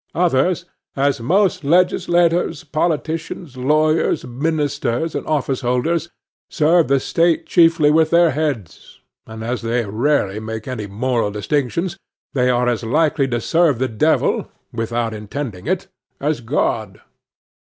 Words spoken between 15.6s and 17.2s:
it, as God.